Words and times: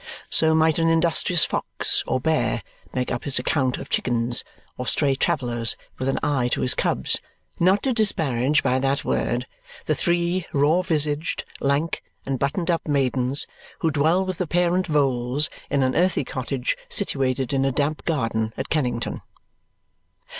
So 0.31 0.55
might 0.55 0.79
an 0.79 0.89
industrious 0.89 1.45
fox 1.45 2.03
or 2.07 2.19
bear 2.19 2.63
make 2.91 3.11
up 3.11 3.23
his 3.23 3.37
account 3.37 3.77
of 3.77 3.87
chickens 3.87 4.43
or 4.75 4.87
stray 4.87 5.13
travellers 5.13 5.75
with 5.99 6.09
an 6.09 6.17
eye 6.23 6.47
to 6.53 6.61
his 6.61 6.73
cubs, 6.73 7.21
not 7.59 7.83
to 7.83 7.93
disparage 7.93 8.63
by 8.63 8.79
that 8.79 9.05
word 9.05 9.45
the 9.85 9.93
three 9.93 10.47
raw 10.53 10.81
visaged, 10.81 11.45
lank, 11.59 12.01
and 12.25 12.39
buttoned 12.39 12.71
up 12.71 12.87
maidens 12.87 13.45
who 13.81 13.91
dwell 13.91 14.25
with 14.25 14.39
the 14.39 14.47
parent 14.47 14.87
Vholes 14.87 15.49
in 15.69 15.83
an 15.83 15.95
earthy 15.95 16.23
cottage 16.23 16.75
situated 16.89 17.53
in 17.53 17.63
a 17.63 17.71
damp 17.71 18.03
garden 18.03 18.53
at 18.57 18.69
Kennington. 18.69 19.21